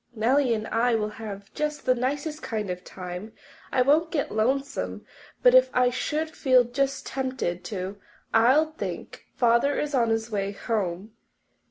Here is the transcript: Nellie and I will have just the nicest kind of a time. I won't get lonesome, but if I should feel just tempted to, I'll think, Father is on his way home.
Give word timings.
Nellie 0.15 0.55
and 0.55 0.65
I 0.69 0.95
will 0.95 1.11
have 1.21 1.53
just 1.53 1.85
the 1.85 1.93
nicest 1.93 2.41
kind 2.41 2.71
of 2.71 2.79
a 2.79 2.81
time. 2.81 3.33
I 3.71 3.83
won't 3.83 4.09
get 4.09 4.31
lonesome, 4.31 5.05
but 5.43 5.53
if 5.53 5.69
I 5.75 5.91
should 5.91 6.31
feel 6.31 6.63
just 6.63 7.05
tempted 7.05 7.63
to, 7.65 7.99
I'll 8.33 8.71
think, 8.71 9.27
Father 9.35 9.79
is 9.79 9.93
on 9.93 10.09
his 10.09 10.31
way 10.31 10.53
home. 10.53 11.13